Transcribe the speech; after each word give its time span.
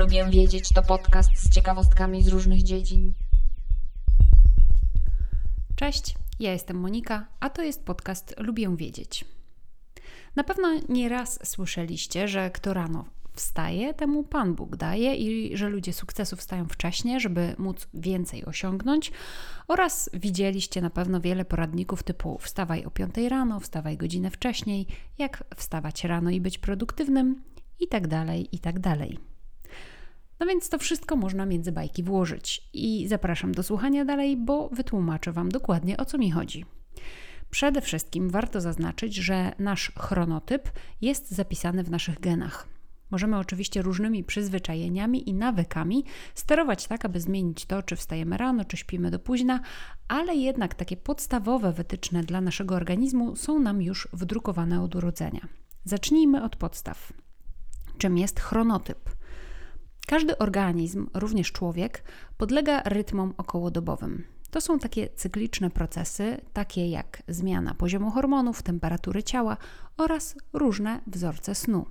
Lubię 0.00 0.26
wiedzieć 0.30 0.68
to 0.68 0.82
podcast 0.82 1.30
z 1.34 1.54
ciekawostkami 1.54 2.22
z 2.22 2.28
różnych 2.28 2.62
dziedzin. 2.62 3.14
Cześć, 5.76 6.14
ja 6.38 6.52
jestem 6.52 6.76
Monika, 6.76 7.26
a 7.40 7.50
to 7.50 7.62
jest 7.62 7.84
podcast 7.84 8.34
Lubię 8.38 8.76
wiedzieć. 8.76 9.24
Na 10.36 10.44
pewno 10.44 10.68
nie 10.88 11.08
raz 11.08 11.48
słyszeliście, 11.48 12.28
że 12.28 12.50
kto 12.50 12.74
rano 12.74 13.04
wstaje, 13.32 13.94
temu 13.94 14.24
Pan 14.24 14.54
Bóg 14.54 14.76
daje 14.76 15.14
i 15.14 15.56
że 15.56 15.68
ludzie 15.68 15.92
sukcesu 15.92 16.36
wstają 16.36 16.68
wcześniej, 16.68 17.20
żeby 17.20 17.54
móc 17.58 17.88
więcej 17.94 18.44
osiągnąć. 18.44 19.12
Oraz 19.68 20.10
widzieliście 20.12 20.80
na 20.80 20.90
pewno 20.90 21.20
wiele 21.20 21.44
poradników 21.44 22.02
typu 22.02 22.38
wstawaj 22.38 22.84
o 22.84 22.90
5 22.90 23.16
rano, 23.28 23.60
wstawaj 23.60 23.96
godzinę 23.96 24.30
wcześniej, 24.30 24.86
jak 25.18 25.44
wstawać 25.56 26.04
rano 26.04 26.30
i 26.30 26.40
być 26.40 26.58
produktywnym 26.58 27.42
i 27.80 27.88
tak 27.88 28.06
dalej, 28.06 28.48
i 28.52 28.58
tak 28.58 28.78
dalej. 28.78 29.30
No 30.40 30.46
więc 30.46 30.68
to 30.68 30.78
wszystko 30.78 31.16
można 31.16 31.46
między 31.46 31.72
bajki 31.72 32.02
włożyć 32.02 32.68
i 32.72 33.08
zapraszam 33.08 33.52
do 33.52 33.62
słuchania 33.62 34.04
dalej, 34.04 34.36
bo 34.36 34.68
wytłumaczę 34.68 35.32
Wam 35.32 35.48
dokładnie 35.48 35.96
o 35.96 36.04
co 36.04 36.18
mi 36.18 36.30
chodzi. 36.30 36.64
Przede 37.50 37.80
wszystkim 37.80 38.30
warto 38.30 38.60
zaznaczyć, 38.60 39.14
że 39.14 39.52
nasz 39.58 39.92
chronotyp 39.98 40.70
jest 41.00 41.30
zapisany 41.30 41.84
w 41.84 41.90
naszych 41.90 42.20
genach. 42.20 42.68
Możemy 43.10 43.38
oczywiście 43.38 43.82
różnymi 43.82 44.24
przyzwyczajeniami 44.24 45.28
i 45.28 45.34
nawykami 45.34 46.04
sterować 46.34 46.86
tak, 46.86 47.04
aby 47.04 47.20
zmienić 47.20 47.66
to, 47.66 47.82
czy 47.82 47.96
wstajemy 47.96 48.36
rano, 48.36 48.64
czy 48.64 48.76
śpimy 48.76 49.10
do 49.10 49.18
późna, 49.18 49.60
ale 50.08 50.34
jednak 50.34 50.74
takie 50.74 50.96
podstawowe 50.96 51.72
wytyczne 51.72 52.22
dla 52.22 52.40
naszego 52.40 52.74
organizmu 52.74 53.36
są 53.36 53.60
nam 53.60 53.82
już 53.82 54.08
wdrukowane 54.12 54.82
od 54.82 54.94
urodzenia. 54.94 55.48
Zacznijmy 55.84 56.44
od 56.44 56.56
podstaw. 56.56 57.12
Czym 57.98 58.18
jest 58.18 58.40
chronotyp? 58.40 59.19
Każdy 60.10 60.38
organizm, 60.38 61.06
również 61.14 61.52
człowiek, 61.52 62.02
podlega 62.38 62.82
rytmom 62.84 63.34
okołodobowym. 63.36 64.24
To 64.50 64.60
są 64.60 64.78
takie 64.78 65.08
cykliczne 65.08 65.70
procesy, 65.70 66.40
takie 66.52 66.88
jak 66.88 67.22
zmiana 67.28 67.74
poziomu 67.74 68.10
hormonów, 68.10 68.62
temperatury 68.62 69.22
ciała 69.22 69.56
oraz 69.96 70.36
różne 70.52 71.00
wzorce 71.06 71.54
snu. 71.54 71.86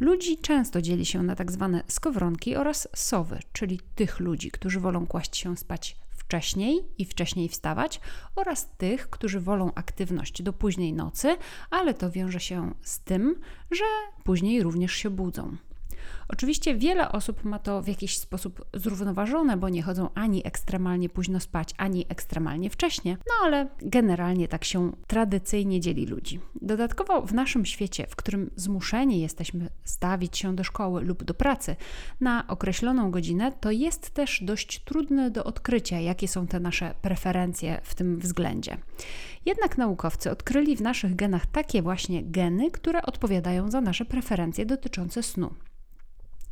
Ludzi 0.00 0.38
często 0.38 0.82
dzieli 0.82 1.06
się 1.06 1.22
na 1.22 1.36
tak 1.36 1.52
zwane 1.52 1.82
skowronki 1.86 2.56
oraz 2.56 2.88
sowy, 2.94 3.38
czyli 3.52 3.80
tych 3.94 4.20
ludzi, 4.20 4.50
którzy 4.50 4.80
wolą 4.80 5.06
kłaść 5.06 5.36
się 5.36 5.56
spać 5.56 5.96
wcześniej 6.10 6.84
i 6.98 7.04
wcześniej 7.04 7.48
wstawać, 7.48 8.00
oraz 8.36 8.76
tych, 8.76 9.10
którzy 9.10 9.40
wolą 9.40 9.74
aktywność 9.74 10.42
do 10.42 10.52
późnej 10.52 10.92
nocy, 10.92 11.36
ale 11.70 11.94
to 11.94 12.10
wiąże 12.10 12.40
się 12.40 12.74
z 12.82 13.00
tym, 13.00 13.40
że 13.70 13.84
później 14.24 14.62
również 14.62 14.92
się 14.92 15.10
budzą. 15.10 15.56
Oczywiście 16.28 16.74
wiele 16.74 17.12
osób 17.12 17.44
ma 17.44 17.58
to 17.58 17.82
w 17.82 17.88
jakiś 17.88 18.18
sposób 18.18 18.64
zrównoważone, 18.74 19.56
bo 19.56 19.68
nie 19.68 19.82
chodzą 19.82 20.08
ani 20.14 20.46
ekstremalnie 20.46 21.08
późno 21.08 21.40
spać, 21.40 21.74
ani 21.76 22.06
ekstremalnie 22.08 22.70
wcześnie, 22.70 23.16
no 23.26 23.34
ale 23.44 23.68
generalnie 23.82 24.48
tak 24.48 24.64
się 24.64 24.92
tradycyjnie 25.06 25.80
dzieli 25.80 26.06
ludzi. 26.06 26.40
Dodatkowo 26.62 27.22
w 27.22 27.34
naszym 27.34 27.66
świecie, 27.66 28.06
w 28.08 28.16
którym 28.16 28.50
zmuszeni 28.56 29.20
jesteśmy 29.20 29.70
stawić 29.84 30.38
się 30.38 30.56
do 30.56 30.64
szkoły 30.64 31.02
lub 31.02 31.24
do 31.24 31.34
pracy 31.34 31.76
na 32.20 32.44
określoną 32.48 33.10
godzinę, 33.10 33.52
to 33.60 33.70
jest 33.70 34.10
też 34.10 34.40
dość 34.44 34.84
trudne 34.84 35.30
do 35.30 35.44
odkrycia, 35.44 36.00
jakie 36.00 36.28
są 36.28 36.46
te 36.46 36.60
nasze 36.60 36.94
preferencje 37.02 37.80
w 37.82 37.94
tym 37.94 38.18
względzie. 38.18 38.76
Jednak 39.46 39.78
naukowcy 39.78 40.30
odkryli 40.30 40.76
w 40.76 40.80
naszych 40.80 41.16
genach 41.16 41.46
takie 41.46 41.82
właśnie 41.82 42.22
geny, 42.22 42.70
które 42.70 43.02
odpowiadają 43.02 43.70
za 43.70 43.80
nasze 43.80 44.04
preferencje 44.04 44.66
dotyczące 44.66 45.22
snu. 45.22 45.54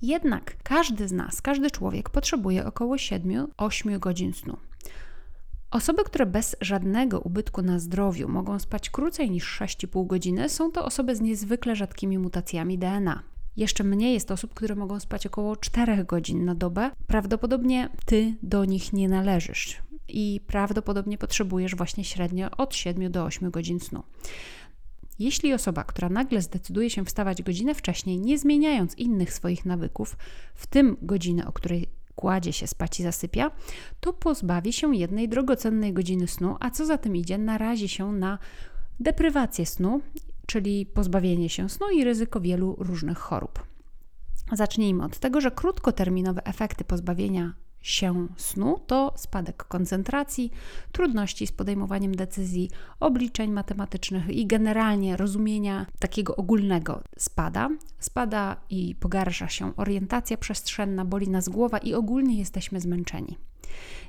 Jednak 0.03 0.57
każdy 0.63 1.09
z 1.09 1.13
nas, 1.13 1.43
każdy 1.43 1.71
człowiek 1.71 2.11
potrzebuje 2.11 2.67
około 2.67 2.97
7-8 2.97 3.99
godzin 3.99 4.33
snu. 4.33 4.57
Osoby, 5.71 6.05
które 6.05 6.27
bez 6.27 6.57
żadnego 6.61 7.21
ubytku 7.21 7.63
na 7.63 7.79
zdrowiu 7.79 8.29
mogą 8.29 8.59
spać 8.59 8.91
krócej 8.91 9.31
niż 9.31 9.61
6,5 9.61 10.07
godziny, 10.07 10.49
są 10.49 10.73
to 10.73 10.85
osoby 10.85 11.17
z 11.17 11.21
niezwykle 11.21 11.77
rzadkimi 11.77 12.19
mutacjami 12.19 12.79
DNA. 12.79 13.23
Jeszcze 13.57 13.85
mniej 13.85 14.15
jest 14.15 14.31
osób, 14.31 14.55
które 14.55 14.75
mogą 14.75 15.01
spać 15.01 15.27
około 15.27 15.57
4 15.57 16.05
godzin 16.05 16.45
na 16.45 16.55
dobę. 16.55 16.91
Prawdopodobnie 17.07 17.89
ty 18.07 18.35
do 18.43 18.65
nich 18.65 18.93
nie 18.93 19.09
należysz 19.09 19.83
i 20.09 20.41
prawdopodobnie 20.47 21.19
potrzebujesz 21.19 21.75
właśnie 21.75 22.05
średnio 22.05 22.51
od 22.51 22.75
7 22.75 23.13
do 23.13 23.25
8 23.25 23.51
godzin 23.51 23.81
snu. 23.81 24.03
Jeśli 25.19 25.55
osoba, 25.55 25.85
która 25.85 26.09
nagle 26.09 26.43
zdecyduje 26.43 26.91
się 26.91 27.05
wstawać 27.05 27.43
godzinę 27.43 27.75
wcześniej, 27.75 28.21
nie 28.21 28.39
zmieniając 28.39 28.95
innych 28.95 29.33
swoich 29.33 29.65
nawyków, 29.65 30.17
w 30.55 30.67
tym 30.67 30.97
godziny, 31.03 31.47
o 31.47 31.53
której 31.53 31.89
kładzie 32.17 32.53
się 32.53 32.67
spać 32.67 33.01
i 33.01 33.03
zasypia, 33.03 33.51
to 34.01 34.13
pozbawi 34.13 34.73
się 34.73 34.97
jednej 34.97 35.29
drogocennej 35.29 35.93
godziny 35.93 36.27
snu, 36.27 36.57
a 36.61 36.71
co 36.71 36.87
za 36.87 36.99
tym 36.99 37.17
idzie, 37.17 37.39
narazi 37.39 37.89
się 37.89 38.13
na 38.13 38.39
deprywację 39.01 39.67
snu, 39.67 40.01
czyli 40.47 40.87
pozbawienie 40.87 41.49
się 41.49 41.69
snu 41.69 41.91
i 41.91 42.05
ryzyko 42.05 42.41
wielu 42.41 42.77
różnych 42.79 43.19
chorób. 43.19 43.67
Zacznijmy 44.53 45.05
od 45.05 45.19
tego, 45.19 45.41
że 45.41 45.51
krótkoterminowe 45.51 46.45
efekty 46.45 46.85
pozbawienia 46.85 47.55
się 47.87 48.29
snu 48.37 48.81
to 48.87 49.13
spadek 49.17 49.65
koncentracji, 49.65 50.51
trudności 50.93 51.47
z 51.47 51.53
podejmowaniem 51.53 52.15
decyzji, 52.15 52.71
obliczeń 53.01 53.51
matematycznych 53.51 54.29
i 54.29 54.47
generalnie 54.47 55.17
rozumienia 55.17 55.87
takiego 55.99 56.37
ogólnego 56.37 57.03
spada. 57.19 57.71
Spada 57.99 58.57
i 58.71 58.95
pogarsza 58.95 59.49
się 59.49 59.77
orientacja 59.77 60.37
przestrzenna, 60.37 61.05
boli 61.05 61.29
nas 61.29 61.49
głowa 61.49 61.79
i 61.79 61.95
ogólnie 61.95 62.39
jesteśmy 62.39 62.81
zmęczeni. 62.81 63.37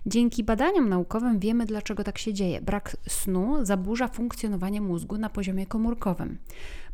Dzięki 0.06 0.44
badaniom 0.44 0.90
naukowym 0.90 1.40
wiemy, 1.40 1.66
dlaczego 1.66 2.04
tak 2.04 2.18
się 2.18 2.34
dzieje. 2.34 2.62
Brak 2.62 2.98
snu 3.08 3.66
zaburza 3.66 4.08
funkcjonowanie 4.08 4.82
mózgu 4.82 5.18
na 5.18 5.30
poziomie 5.30 5.66
komórkowym. 5.66 6.38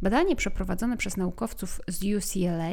Badanie 0.02 0.36
przeprowadzone 0.36 0.98
przez 0.98 1.18
naukowców 1.18 1.82
z 1.88 2.04
UCLA 2.04 2.72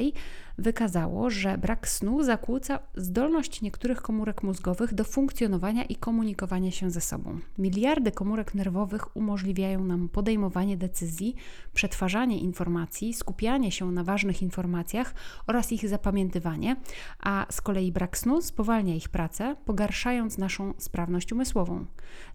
wykazało, 0.58 1.30
że 1.30 1.58
brak 1.58 1.88
snu 1.88 2.22
zakłóca 2.22 2.78
zdolność 2.94 3.62
niektórych 3.62 4.02
komórek 4.02 4.42
mózgowych 4.42 4.94
do 4.94 5.04
funkcjonowania 5.04 5.84
i 5.84 5.96
komunikowania 5.96 6.70
się 6.70 6.90
ze 6.90 7.00
sobą. 7.00 7.38
Miliardy 7.58 8.12
komórek 8.12 8.54
nerwowych 8.54 9.16
umożliwiają 9.16 9.84
nam 9.84 10.08
podejmowanie 10.08 10.76
decyzji, 10.76 11.34
przetwarzanie 11.74 12.38
informacji, 12.38 13.14
skupianie 13.14 13.72
się 13.72 13.92
na 13.92 14.04
ważnych 14.04 14.42
informacjach 14.42 15.14
oraz 15.46 15.72
ich 15.72 15.88
zapamiętywanie, 15.88 16.76
a 17.20 17.46
z 17.50 17.60
kolei 17.60 17.92
brak 17.92 18.18
snu 18.18 18.42
spowalnia 18.42 18.94
ich 18.94 19.08
pracę, 19.08 19.56
pogarszając 19.90 20.38
naszą 20.38 20.74
sprawność 20.78 21.32
umysłową. 21.32 21.86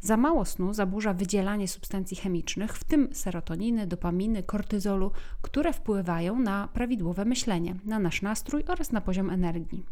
Za 0.02 0.18
mało 0.18 0.46
snu 0.46 0.74
zaburza 0.74 1.14
wydzielanie 1.14 1.68
substancji 1.68 2.18
chemicznych, 2.18 2.78
w 2.78 2.84
tym 2.84 3.10
serotoniny, 3.12 3.88
dopaminy, 3.88 4.44
kortyzolu, 4.44 5.12
które 5.42 5.74
wpływają 5.74 6.40
na 6.40 6.68
prawidłowe 6.68 7.26
myślenie, 7.26 7.76
na 7.86 8.00
nasz 8.00 8.22
nastrój 8.22 8.64
oraz 8.68 8.92
na 8.92 9.02
poziom 9.02 9.30
energii. 9.30 9.86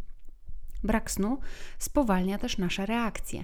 Brak 0.83 1.11
snu 1.11 1.37
spowalnia 1.79 2.37
też 2.37 2.57
nasze 2.57 2.85
reakcje. 2.85 3.43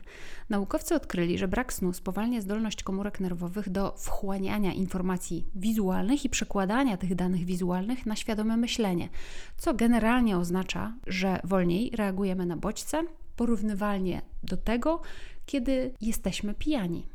Naukowcy 0.50 0.96
odkryli, 0.96 1.38
że 1.38 1.48
brak 1.48 1.74
snu 1.74 1.94
spowalnia 1.94 2.42
zdolność 2.42 2.84
komórek 2.84 3.20
nerwowych 3.20 3.70
do 3.70 3.96
wchłaniania 3.98 4.74
informacji 4.74 5.46
wizualnych 5.56 6.26
i 6.26 6.30
przekładania 6.30 6.98
tych 6.98 7.16
danych 7.16 7.46
wizualnych 7.46 8.06
na 8.06 8.16
świadome 8.16 8.58
myślenie, 8.58 9.10
co 9.58 9.74
generalnie 9.74 10.38
oznacza, 10.38 10.94
że 11.08 11.40
wolniej 11.44 11.92
reagujemy 11.96 12.46
na 12.46 12.58
bodźce, 12.58 13.04
porównywalnie 13.40 14.22
do 14.44 14.58
tego, 14.58 15.02
kiedy 15.46 15.94
jesteśmy 16.02 16.54
pijani. 16.54 17.06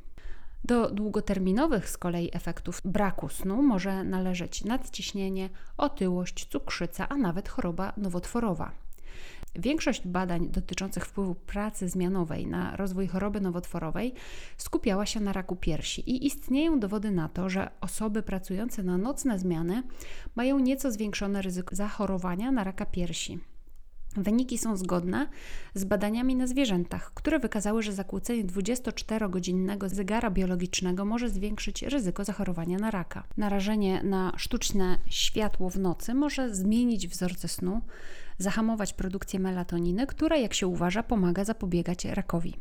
Do 0.64 0.90
długoterminowych 0.90 1.88
z 1.88 1.96
kolei 1.98 2.30
efektów 2.32 2.80
braku 2.84 3.28
snu 3.28 3.62
może 3.62 4.04
należeć 4.04 4.64
nadciśnienie, 4.64 5.50
otyłość, 5.76 6.46
cukrzyca, 6.46 7.08
a 7.08 7.16
nawet 7.16 7.48
choroba 7.48 7.92
nowotworowa. 7.96 8.72
Większość 9.56 10.06
badań 10.06 10.49
dotyczących 10.49 11.06
wpływu 11.06 11.34
pracy 11.34 11.88
zmianowej 11.88 12.46
na 12.46 12.76
rozwój 12.76 13.06
choroby 13.06 13.40
nowotworowej 13.40 14.14
skupiała 14.56 15.06
się 15.06 15.20
na 15.20 15.32
raku 15.32 15.56
piersi 15.56 16.10
i 16.10 16.26
istnieją 16.26 16.81
dowody 16.81 17.10
na 17.10 17.28
to, 17.28 17.49
że 17.49 17.70
osoby 17.81 18.22
pracujące 18.22 18.82
na 18.82 18.99
nocne 18.99 19.38
zmiany 19.38 19.82
mają 20.34 20.58
nieco 20.58 20.90
zwiększone 20.93 21.43
ryzyko 21.43 21.76
zachorowania 21.76 22.52
na 22.52 22.64
raka 22.64 22.87
piersi. 22.87 23.38
Wyniki 24.16 24.58
są 24.58 24.76
zgodne 24.76 25.28
z 25.75 25.84
badaniami 25.84 26.37
na 26.37 26.46
zwierzętach, 26.46 27.14
które 27.14 27.38
wykazały, 27.38 27.82
że 27.82 27.93
zakłócenie 27.93 28.44
24-godzinnego 28.44 29.88
zegara 29.88 30.31
biologicznego 30.31 31.05
może 31.05 31.31
zwiększyć 31.31 31.82
ryzyko 31.82 32.25
zachorowania 32.25 32.78
na 32.78 32.90
raka. 32.90 33.25
Narażenie 33.37 34.02
na 34.02 34.32
sztuczne 34.37 34.99
światło 35.06 35.70
w 35.70 35.78
nocy 35.78 36.14
może 36.14 36.55
zmienić 36.55 37.08
wzorce 37.08 37.49
snu, 37.49 37.81
zahamować 38.38 38.93
produkcję 38.93 39.40
melatoniny, 39.40 40.06
która, 40.06 40.37
jak 40.37 40.55
się 40.55 40.66
uważa, 40.66 41.02
pomaga 41.02 41.44
zapobiegać 41.44 42.05
rakowi. 42.05 42.55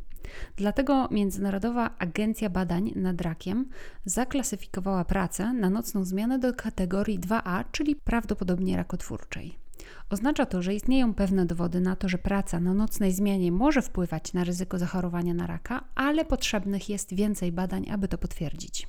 Dlatego 0.56 1.08
Międzynarodowa 1.12 1.90
Agencja 2.00 2.50
Badań 2.50 2.92
nad 2.96 3.22
Rakiem 3.22 3.70
zaklasyfikowała 4.06 5.06
pracę 5.06 5.54
na 5.54 5.70
nocną 5.70 6.06
zmianę 6.06 6.40
do 6.40 6.54
kategorii 6.54 7.20
2A, 7.20 7.64
czyli 7.72 7.96
prawdopodobnie 7.96 8.78
rakotwórczej. 8.78 9.63
Oznacza 10.10 10.46
to, 10.46 10.62
że 10.62 10.74
istnieją 10.74 11.14
pewne 11.14 11.46
dowody 11.46 11.82
na 11.82 11.96
to, 11.96 12.10
że 12.10 12.18
praca 12.18 12.60
na 12.60 12.74
nocnej 12.74 13.12
zmianie 13.12 13.52
może 13.52 13.82
wpływać 13.82 14.34
na 14.34 14.44
ryzyko 14.44 14.80
zachorowania 14.80 15.34
na 15.34 15.48
raka, 15.48 15.84
ale 15.96 16.26
potrzebnych 16.26 16.90
jest 16.90 17.16
więcej 17.16 17.52
badań, 17.52 17.90
aby 17.90 18.08
to 18.08 18.18
potwierdzić. 18.18 18.88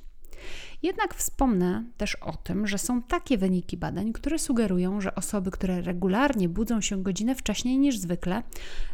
Jednak 0.83 1.15
wspomnę 1.15 1.83
też 1.97 2.15
o 2.15 2.35
tym, 2.35 2.67
że 2.67 2.77
są 2.77 3.01
takie 3.01 3.37
wyniki 3.37 3.77
badań, 3.77 4.13
które 4.13 4.39
sugerują, 4.39 5.01
że 5.01 5.15
osoby, 5.15 5.51
które 5.51 5.81
regularnie 5.81 6.49
budzą 6.49 6.81
się 6.81 7.03
godzinę 7.03 7.35
wcześniej 7.35 7.77
niż 7.77 7.97
zwykle, 7.97 8.43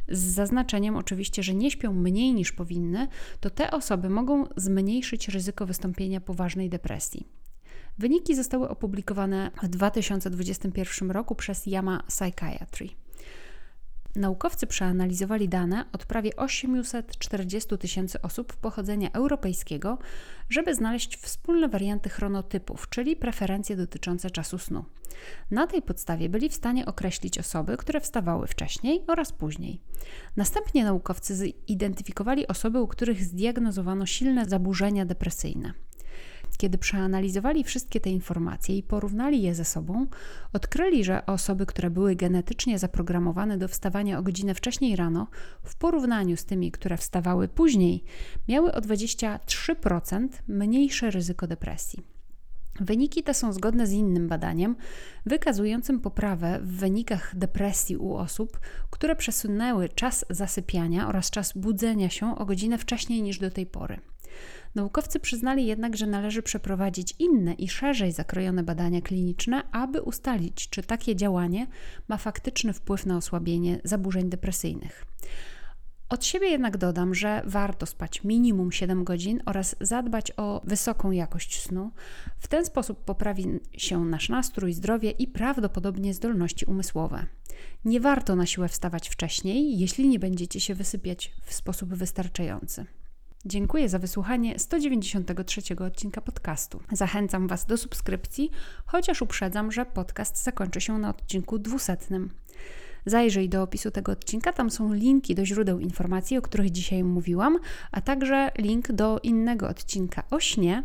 z 0.07 0.19
zaznaczeniem 0.19 0.95
oczywiście, 0.95 1.44
że 1.44 1.54
nie 1.54 1.71
śpią 1.71 1.94
mniej 1.94 2.33
niż 2.33 2.51
powinny, 2.51 3.07
to 3.39 3.50
te 3.50 3.71
osoby 3.71 4.09
mogą 4.09 4.45
zmniejszyć 4.56 5.27
ryzyko 5.27 5.65
wystąpienia 5.65 6.21
poważnej 6.21 6.69
depresji. 6.69 7.40
Wyniki 7.97 8.35
zostały 8.35 8.69
opublikowane 8.69 9.51
w 9.63 9.67
2021 9.67 11.11
roku 11.11 11.35
przez 11.35 11.67
Yama 11.67 12.03
Psychiatry. 12.07 12.89
Naukowcy 14.15 14.67
przeanalizowali 14.67 15.49
dane 15.49 15.85
od 15.93 16.05
prawie 16.05 16.35
840 16.35 17.77
tysięcy 17.77 18.21
osób 18.21 18.53
pochodzenia 18.55 19.11
europejskiego, 19.11 19.97
żeby 20.49 20.75
znaleźć 20.75 21.17
wspólne 21.17 21.69
warianty 21.69 22.09
chronotypów, 22.09 22.89
czyli 22.89 23.15
preferencje 23.15 23.75
dotyczące 23.75 24.31
czasu 24.31 24.57
snu. 24.57 24.85
Na 25.51 25.67
tej 25.67 25.81
podstawie 25.81 26.29
byli 26.29 26.49
w 26.49 26.53
stanie 26.53 26.85
określić 26.85 27.39
osoby, 27.39 27.77
które 27.77 28.01
wstawały 28.01 28.47
wcześniej 28.47 29.03
oraz 29.07 29.31
później. 29.31 29.81
Następnie 30.37 30.83
naukowcy 30.83 31.35
zidentyfikowali 31.35 32.47
osoby, 32.47 32.81
u 32.81 32.87
których 32.87 33.23
zdiagnozowano 33.23 34.05
silne 34.05 34.45
zaburzenia 34.45 35.05
depresyjne. 35.05 35.73
Kiedy 36.61 36.77
przeanalizowali 36.77 37.63
wszystkie 37.63 37.99
te 37.99 38.09
informacje 38.09 38.77
i 38.77 38.83
porównali 38.83 39.41
je 39.41 39.55
ze 39.55 39.65
sobą, 39.65 40.07
odkryli, 40.53 41.03
że 41.03 41.25
osoby, 41.25 41.65
które 41.65 41.89
były 41.89 42.15
genetycznie 42.15 42.79
zaprogramowane 42.79 43.57
do 43.57 43.67
wstawania 43.67 44.19
o 44.19 44.23
godzinę 44.23 44.53
wcześniej 44.53 44.95
rano, 44.95 45.27
w 45.63 45.75
porównaniu 45.75 46.37
z 46.37 46.45
tymi, 46.45 46.71
które 46.71 46.97
wstawały 46.97 47.47
później, 47.47 48.03
miały 48.47 48.73
o 48.73 48.81
23% 48.81 50.27
mniejsze 50.47 51.11
ryzyko 51.11 51.47
depresji. 51.47 52.03
Wyniki 52.79 53.23
te 53.23 53.33
są 53.33 53.53
zgodne 53.53 53.87
z 53.87 53.91
innym 53.91 54.27
badaniem, 54.27 54.75
wykazującym 55.25 55.99
poprawę 55.99 56.59
w 56.63 56.67
wynikach 56.67 57.35
depresji 57.37 57.97
u 57.97 58.13
osób, 58.13 58.59
które 58.89 59.15
przesunęły 59.15 59.89
czas 59.89 60.25
zasypiania 60.29 61.07
oraz 61.07 61.31
czas 61.31 61.53
budzenia 61.55 62.09
się 62.09 62.37
o 62.37 62.45
godzinę 62.45 62.77
wcześniej 62.77 63.21
niż 63.21 63.39
do 63.39 63.51
tej 63.51 63.65
pory. 63.65 63.99
Naukowcy 64.75 65.19
przyznali 65.19 65.66
jednak, 65.66 65.98
że 65.98 66.07
należy 66.07 66.44
przeprowadzić 66.44 67.16
inne 67.19 67.54
i 67.54 67.69
szerzej 67.69 68.12
zakrojone 68.12 68.63
badania 68.63 69.01
kliniczne, 69.01 69.63
aby 69.72 70.01
ustalić, 70.01 70.69
czy 70.69 70.83
takie 70.83 71.16
działanie 71.16 71.68
ma 72.07 72.18
faktyczny 72.18 72.74
wpływ 72.74 73.06
na 73.06 73.18
osłabienie 73.18 73.80
zaburzeń 73.83 74.30
depresyjnych. 74.30 75.06
Od 76.12 76.25
siebie 76.25 76.48
jednak 76.48 76.78
dodam, 76.78 77.16
że 77.16 77.42
warto 77.45 77.86
spać 77.86 78.24
minimum 78.24 78.72
7 78.72 79.04
godzin 79.04 79.42
oraz 79.45 79.75
zadbać 79.81 80.31
o 80.38 80.62
wysoką 80.63 81.12
jakość 81.12 81.62
snu. 81.62 81.92
W 82.39 82.48
ten 82.48 82.66
sposób 82.66 83.04
poprawi 83.04 83.45
się 83.78 84.06
nasz 84.06 84.30
nastrój, 84.30 84.74
zdrowie 84.74 85.12
i 85.12 85.28
prawdopodobnie 85.28 86.13
zdolności 86.13 86.66
umysłowe. 86.66 87.25
Nie 87.86 88.00
warto 88.00 88.36
na 88.36 88.45
siłę 88.45 88.69
wstawać 88.69 89.10
wcześniej, 89.10 89.80
jeśli 89.80 90.07
nie 90.07 90.19
będziecie 90.19 90.60
się 90.60 90.75
wysypiać 90.75 91.31
w 91.44 91.54
sposób 91.54 91.94
wystarczający. 91.94 92.86
Dziękuję 93.45 93.89
za 93.89 93.99
wysłuchanie 93.99 94.59
193 94.59 95.61
odcinka 95.85 96.21
podcastu. 96.21 96.79
Zachęcam 96.91 97.47
Was 97.47 97.65
do 97.65 97.77
subskrypcji, 97.77 98.51
chociaż 98.85 99.21
uprzedzam, 99.21 99.71
że 99.71 99.85
podcast 99.85 100.43
zakończy 100.43 100.81
się 100.81 100.97
na 100.97 101.09
odcinku 101.09 101.59
200. 101.59 101.97
Zajrzyj 103.05 103.49
do 103.49 103.63
opisu 103.63 103.91
tego 103.91 104.11
odcinka, 104.11 104.53
tam 104.53 104.71
są 104.71 104.93
linki 104.93 105.35
do 105.35 105.45
źródeł 105.45 105.79
informacji, 105.79 106.38
o 106.38 106.41
których 106.41 106.69
dzisiaj 106.71 107.03
mówiłam, 107.03 107.59
a 107.91 108.01
także 108.01 108.51
link 108.57 108.91
do 108.91 109.19
innego 109.23 109.67
odcinka 109.67 110.23
o 110.29 110.39
śnie 110.39 110.83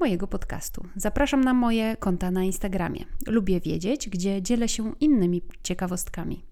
mojego 0.00 0.26
podcastu. 0.26 0.86
Zapraszam 0.96 1.44
na 1.44 1.54
moje 1.54 1.96
konta 1.96 2.30
na 2.30 2.44
Instagramie. 2.44 3.04
Lubię 3.26 3.60
wiedzieć, 3.60 4.08
gdzie 4.08 4.42
dzielę 4.42 4.68
się 4.68 4.92
innymi 5.00 5.42
ciekawostkami. 5.62 6.44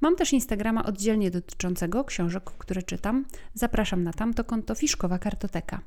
Mam 0.00 0.16
też 0.16 0.32
Instagrama 0.32 0.84
oddzielnie 0.84 1.30
dotyczącego 1.30 2.04
książek, 2.04 2.44
które 2.44 2.82
czytam. 2.82 3.24
Zapraszam 3.54 4.02
na 4.02 4.12
tamto 4.12 4.44
konto 4.44 4.74
Fiszkowa 4.74 5.18
Kartoteka. 5.18 5.80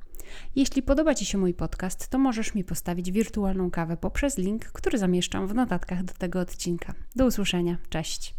Jeśli 0.55 0.81
podoba 0.83 1.15
Ci 1.15 1.25
się 1.25 1.37
mój 1.37 1.53
podcast, 1.53 2.07
to 2.07 2.17
możesz 2.17 2.55
mi 2.55 2.63
postawić 2.63 3.11
wirtualną 3.11 3.71
kawę 3.71 3.97
poprzez 3.97 4.37
link, 4.37 4.65
który 4.65 4.97
zamieszczam 4.97 5.47
w 5.47 5.53
notatkach 5.53 6.03
do 6.03 6.13
tego 6.13 6.39
odcinka. 6.39 6.93
Do 7.15 7.25
usłyszenia. 7.25 7.77
Cześć. 7.89 8.36